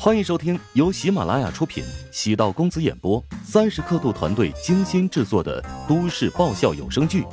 [0.00, 7.22] 欢迎收听由喜马拉雅出品、喜道公子演播、三十刻度团队精心制作的都市爆笑有声剧《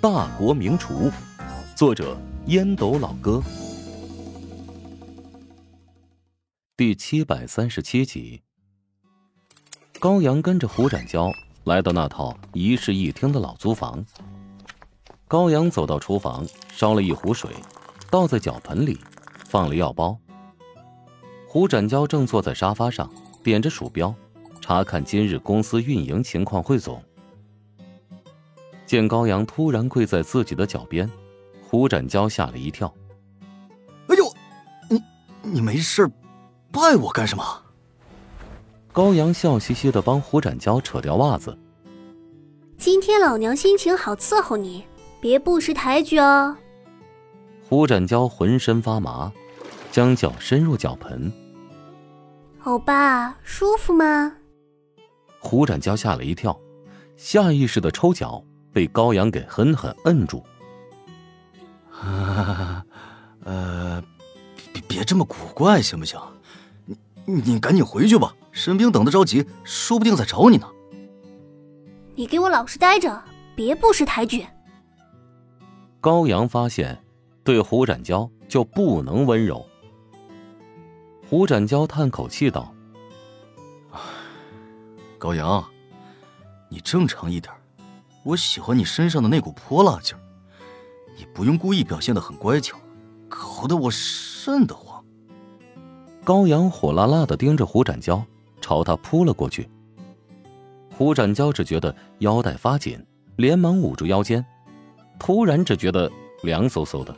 [0.00, 1.10] 大国名厨》，
[1.76, 2.16] 作者
[2.46, 3.42] 烟斗老哥，
[6.76, 8.40] 第七百三十七集。
[9.98, 11.28] 高阳跟着胡展娇
[11.64, 14.04] 来到那套一室一厅的老租房。
[15.26, 17.50] 高阳走到厨房，烧了一壶水，
[18.12, 19.00] 倒在脚盆里，
[19.48, 20.16] 放了药包。
[21.52, 24.14] 胡展娇正坐在沙发上，点着鼠标，
[24.62, 27.04] 查看今日公司运营情况汇总。
[28.86, 31.06] 见高阳突然跪在自己的脚边，
[31.62, 32.90] 胡展娇吓了一跳。
[34.08, 34.32] “哎呦，
[34.88, 35.02] 你
[35.42, 36.10] 你没事，
[36.72, 37.44] 拜我干什么？”
[38.90, 41.54] 高阳笑嘻嘻的帮胡展娇扯掉袜子。
[42.78, 44.86] 今天老娘心情好，伺候你，
[45.20, 46.56] 别不识抬举哦。
[47.68, 49.30] 胡展娇浑身发麻，
[49.90, 51.30] 将脚伸入脚盆。
[52.64, 54.32] 欧巴，舒服吗？
[55.40, 56.56] 胡展娇吓了一跳，
[57.16, 60.44] 下意识的抽脚，被高阳给狠狠摁住。
[61.90, 62.84] 啊，
[63.44, 64.00] 呃，
[64.72, 66.20] 别别这么古怪，行不行？
[67.24, 70.68] 你你赶紧回去吧，神兵等的着急，说不定在找你呢。
[72.14, 73.20] 你给我老实待着，
[73.56, 74.46] 别不识抬举。
[76.00, 77.02] 高阳发现，
[77.42, 79.66] 对胡展娇就不能温柔。
[81.32, 82.74] 胡展娇叹口气道
[85.16, 85.64] ：“高阳，
[86.68, 87.50] 你正常一点。
[88.22, 90.20] 我喜欢你身上的那股泼辣劲儿。
[91.16, 92.78] 你不用故意表现的很乖巧，
[93.30, 95.02] 搞得我瘆得慌。”
[96.22, 98.22] 高阳火辣辣的盯着胡展娇，
[98.60, 99.66] 朝他扑了过去。
[100.94, 103.02] 胡展娇只觉得腰带发紧，
[103.36, 104.44] 连忙捂住腰间，
[105.18, 107.16] 突然只觉得凉飕飕的。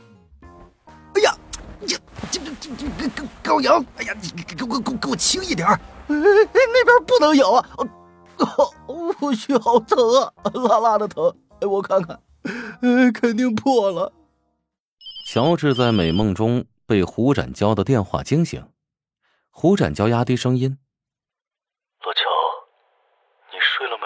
[3.45, 5.79] 高阳，哎呀，你给我给给给我轻一点儿！
[6.07, 7.69] 哎那边不能咬啊！
[8.37, 11.31] 哦我去，好疼啊，辣辣的疼！
[11.61, 12.19] 哎，我看看，
[12.81, 14.11] 哎肯定破了。
[15.27, 18.67] 乔治在美梦中被胡展娇的电话惊醒，
[19.51, 20.77] 胡展娇压低声音
[22.05, 22.19] ：“老乔，
[23.51, 24.05] 你睡了没？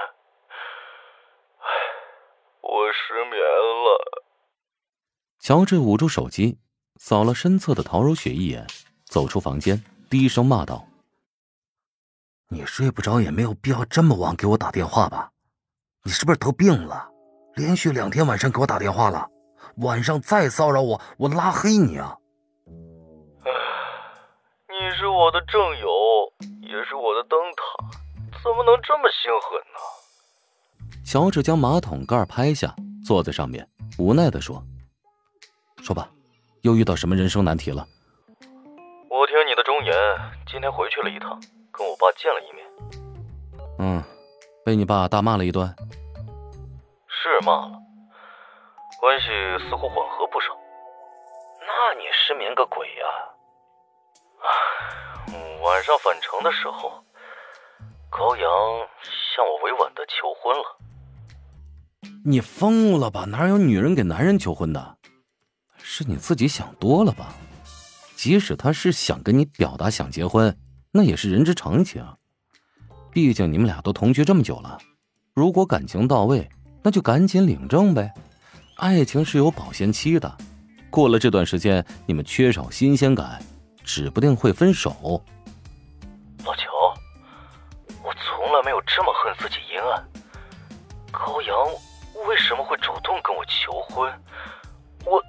[1.60, 1.68] 哎，
[2.62, 4.24] 我失眠了。”
[5.40, 6.60] 乔治捂住手机，
[6.98, 8.68] 扫了身侧的陶如雪一眼。
[9.10, 10.86] 走出房间，低声骂道
[12.48, 15.32] ：“你睡不着也没有必要这么晚给我打电话吧？
[16.04, 17.10] 你是不是得病了？
[17.56, 19.28] 连续两天晚上给我打电话了，
[19.78, 22.16] 晚上再骚扰我，我拉黑你啊！”
[23.44, 23.50] 唉，
[24.70, 25.88] 你是我的正友，
[26.62, 27.90] 也是我的灯塔，
[28.44, 31.04] 怎么能这么心狠呢？
[31.04, 34.64] 乔治将马桶盖拍下，坐在上面，无奈的说
[35.82, 36.12] ：“说吧，
[36.62, 37.88] 又遇到什么人生难题了？”
[40.52, 41.40] 今天回去了一趟，
[41.72, 42.66] 跟我爸见了一面。
[43.78, 44.04] 嗯，
[44.66, 45.68] 被你爸大骂了一顿。
[47.08, 47.78] 是骂了，
[49.00, 49.28] 关系
[49.70, 50.48] 似乎缓和不少。
[51.62, 53.06] 那你失眠个鬼呀！
[55.62, 57.04] 晚上返程的时候，
[58.10, 58.44] 高阳
[59.36, 60.78] 向我委婉的求婚了。
[62.26, 63.26] 你疯了吧？
[63.26, 64.98] 哪有女人给男人求婚的？
[65.78, 67.28] 是你自己想多了吧？
[68.20, 70.54] 即使他是想跟你表达想结婚，
[70.92, 72.06] 那也是人之常情。
[73.14, 74.78] 毕竟你们俩都同居这么久了，
[75.34, 76.50] 如果感情到位，
[76.84, 78.14] 那就赶紧领证呗。
[78.76, 80.38] 爱情是有保鲜期的，
[80.90, 83.42] 过了这段时间，你们缺少新鲜感，
[83.86, 85.24] 指不定会分手。
[86.44, 86.70] 老乔，
[88.04, 90.06] 我从来没有这么恨自己阴暗。
[91.10, 91.56] 高阳
[92.28, 94.12] 为什么会主动跟我求婚？
[95.06, 95.24] 我，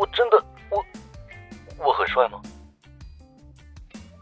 [0.00, 0.42] 我真的。
[1.84, 2.40] 我很帅吗？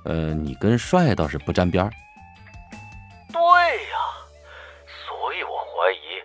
[0.05, 1.91] 呃，你跟帅倒是不沾边儿。
[3.33, 3.99] 对呀，
[5.07, 6.21] 所以我怀疑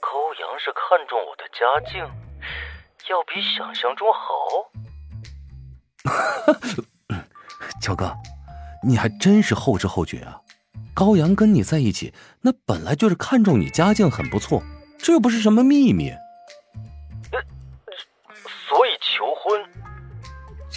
[0.00, 2.02] 高阳是看中我的家境，
[3.08, 4.70] 要比想象中好。
[7.80, 8.12] 乔哥，
[8.82, 10.40] 你还真是后知后觉啊！
[10.92, 12.12] 高阳跟你在一起，
[12.42, 14.62] 那本来就是看中你家境很不错，
[14.98, 16.12] 这又不是什么秘密。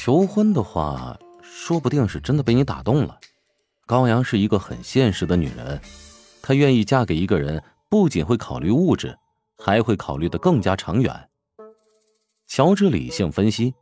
[0.07, 3.19] 求婚的话，说不定是真的被你打动了。
[3.85, 5.81] 高阳是一个很现实的女人，
[6.41, 9.17] 她愿意嫁给一个人，不仅会考虑物质，
[9.57, 11.29] 还会考虑的更加长远。
[12.47, 13.73] 乔治理性分析，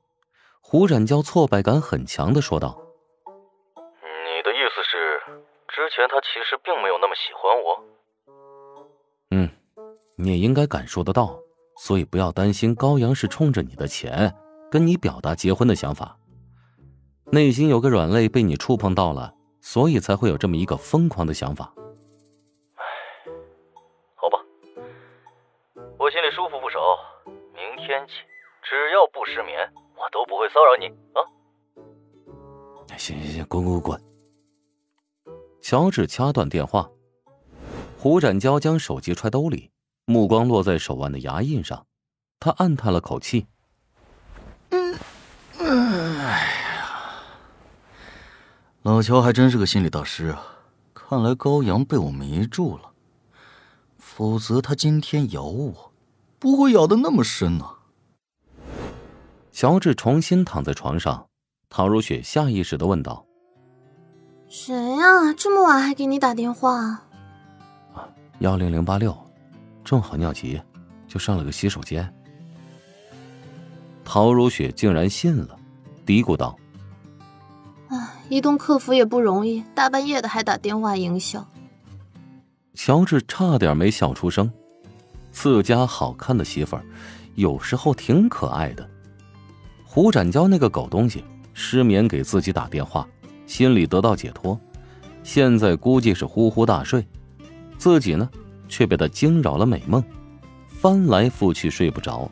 [0.61, 2.75] 胡展娇挫败感很强的说道
[3.77, 5.19] ：“你的意思是，
[5.67, 7.83] 之前他其实并没有那么喜欢我？
[9.29, 9.47] 嗯，
[10.15, 11.39] 你也应该感受得到，
[11.77, 14.35] 所以不要担心高阳是冲着你的钱。”
[14.71, 16.17] 跟你表达结婚的想法，
[17.31, 21.73] 内心有个软肋被你触碰到了，所以才会有这么一个疯狂的想法。
[22.75, 22.83] 唉，
[24.15, 24.37] 好吧，
[25.97, 26.79] 我心里舒服不少。
[27.53, 28.13] 明天起，
[28.63, 31.23] 只要不失眠，我都不会骚扰你啊。
[32.97, 34.01] 行行行，滚滚滚！
[35.61, 36.89] 乔治掐断电话，
[37.97, 39.71] 胡展娇将手机揣兜里，
[40.05, 41.87] 目光落在手腕的牙印上，
[42.39, 43.47] 他暗叹了口气。
[44.69, 44.99] 嗯，
[45.59, 47.23] 哎呀，
[48.95, 50.41] 老乔还真是个心理大师啊！
[50.93, 52.91] 看来高阳被我迷住了，
[53.97, 55.91] 否则他今天咬我，
[56.39, 57.69] 不会咬的那么深呢。
[59.51, 61.27] 乔治重新躺在床上，
[61.69, 63.25] 陶如雪下意识的问道。
[64.47, 65.33] 谁呀？
[65.35, 66.79] 这么晚还给你打电话？
[67.93, 68.07] 啊，
[68.39, 69.13] 幺零零八六，
[69.83, 70.61] 正好尿急，
[71.05, 72.09] 就上了个洗手间。
[74.05, 75.59] 陶如雪竟然信了，
[76.05, 76.64] 嘀咕道：“哎，
[78.29, 81.47] 移动客服也不容易，大半夜的还打电话营销。”
[82.73, 84.51] 乔治差点没笑出声。
[85.31, 86.83] 自家好看的媳妇儿，
[87.35, 88.89] 有时候挺可爱的。
[89.83, 91.23] 胡展娇那个狗东西，
[91.53, 93.07] 失眠给自己打电话。
[93.45, 94.59] 心里得到解脱，
[95.23, 97.05] 现在估计是呼呼大睡，
[97.77, 98.27] 自己呢
[98.67, 100.03] 却被他惊扰了美梦，
[100.67, 102.29] 翻来覆去睡不着，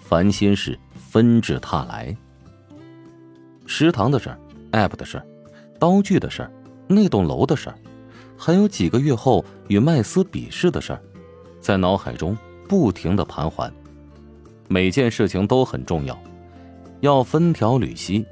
[0.00, 2.16] 烦心事纷至沓来。
[3.64, 4.38] 食堂的事儿
[4.72, 5.26] ，app 的事儿，
[5.78, 6.50] 刀具的事儿，
[6.86, 7.76] 那栋楼的事儿，
[8.36, 11.00] 还有几个月后与麦斯比试的事儿，
[11.60, 12.36] 在脑海中
[12.68, 13.72] 不停的盘桓。
[14.68, 16.18] 每件事情都很重要，
[17.00, 18.26] 要分条缕析，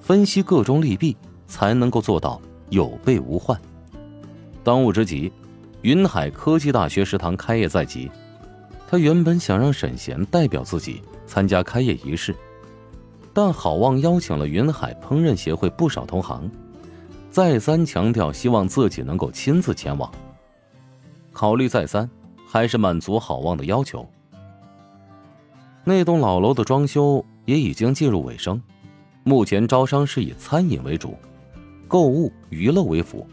[0.00, 1.16] 分析各种利弊。
[1.46, 2.40] 才能够做到
[2.70, 3.56] 有备无患。
[4.64, 5.30] 当务之急，
[5.82, 8.10] 云海科技大学食堂开业在即。
[8.88, 12.34] 他原本想让沈贤代表自己参加开业仪式，
[13.34, 16.48] 但郝望邀请了云海烹饪协会不少同行，
[17.32, 20.08] 再三强调希望自己能够亲自前往。
[21.32, 22.08] 考虑再三，
[22.48, 24.08] 还是满足郝望的要求。
[25.82, 28.62] 那栋老楼的装修也已经进入尾声，
[29.24, 31.16] 目前招商是以餐饮为主。
[31.88, 33.26] 购物娱乐为辅，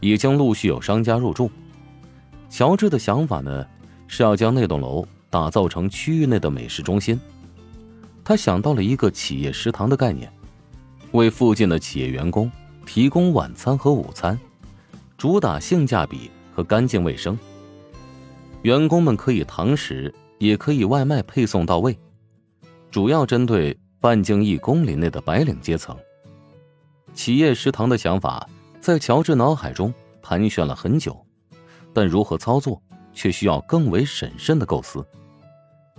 [0.00, 1.50] 已经陆续有商家入驻。
[2.48, 3.66] 乔治的想法呢，
[4.06, 7.20] 是要将那栋楼打造成区域内的美食中心。
[8.24, 10.32] 他想到了一个企业食堂的概念，
[11.12, 12.50] 为附近的企业员工
[12.86, 14.38] 提供晚餐和午餐，
[15.18, 17.38] 主打性价比和干净卫生。
[18.62, 21.98] 员工们可以堂食，也可以外卖配送到位，
[22.90, 25.94] 主要针对半径一公里内的白领阶层。
[27.12, 28.48] 企业食堂的想法
[28.80, 29.92] 在乔治脑海中
[30.22, 31.24] 盘旋了很久，
[31.92, 32.82] 但如何操作
[33.12, 35.06] 却需要更为审慎的构思。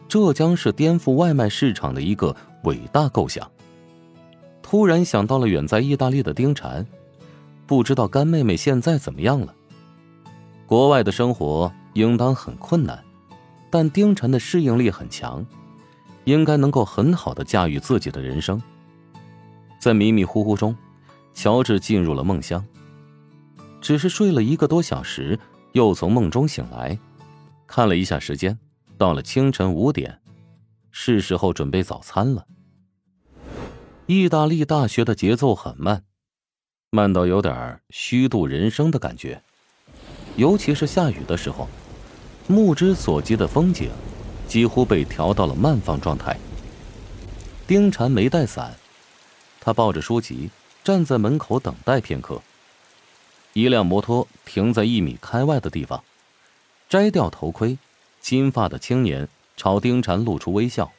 [0.08, 3.50] 这将是颠覆外卖市场的一个伟大构想。
[4.62, 6.86] 突然想到了远在意大利的丁婵，
[7.66, 9.54] 不知道干妹妹现在怎么样了。
[10.66, 13.04] 国外的生活应当很困难，
[13.70, 15.46] 但丁婵的适应力很强，
[16.24, 18.62] 应该能够很好的驾驭自己的人生。
[19.80, 20.76] 在迷迷糊糊中。
[21.38, 22.66] 乔治进入了梦乡，
[23.82, 25.38] 只是睡了一个多小时，
[25.74, 26.98] 又从梦中醒来，
[27.68, 28.58] 看了一下时间，
[28.98, 30.20] 到了清晨五点，
[30.92, 32.46] 是时候准备早餐了。
[34.06, 36.04] 意大利大学的节奏很慢，
[36.90, 39.42] 慢到有点虚度人生的感觉，
[40.36, 41.68] 尤其是下雨的时候，
[42.48, 43.90] 目之所及的风景
[44.48, 46.38] 几乎被调到了慢放状态。
[47.68, 48.74] 丁禅没带伞，
[49.60, 50.50] 他抱着书籍。
[50.84, 52.40] 站在门口等待片刻。
[53.54, 56.04] 一辆摩托停在一米开外的地方，
[56.88, 57.76] 摘掉头盔，
[58.28, 60.92] 金发的青年朝丁禅露出微笑：“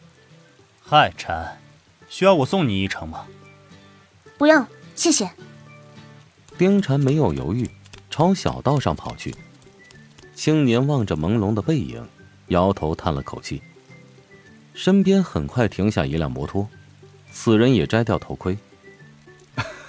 [0.80, 1.58] 嗨，禅，
[2.08, 3.26] 需要我送你一程吗
[4.38, 4.64] ？”“不用，
[4.94, 5.28] 谢谢。”
[6.56, 7.68] 丁禅没有犹豫，
[8.08, 9.34] 朝小道上跑去。
[10.36, 12.06] 青年望着朦胧的背影，
[12.46, 13.60] 摇头叹了口气。
[14.72, 16.68] 身边很快停下一辆摩托，
[17.32, 18.56] 此人也摘掉头盔。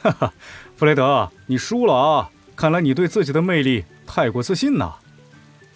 [0.02, 0.34] 哈哈，
[0.76, 2.32] 弗雷德，你输了啊！
[2.56, 4.96] 看来你对自己的魅力太过自信呐。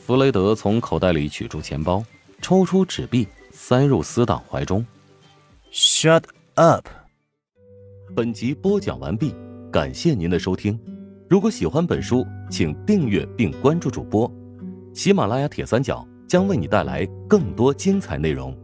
[0.04, 2.04] 弗雷德从口袋里取出钱包，
[2.42, 4.84] 抽出纸币，塞入死党怀中。
[5.72, 6.24] Shut
[6.56, 6.88] up！
[8.16, 9.34] 本集播讲完毕，
[9.72, 10.78] 感谢您的收听。
[11.30, 14.30] 如果喜欢本书，请订阅并关注主播。
[14.92, 18.58] 喜马拉雅铁三角将为你带来更多精彩内容。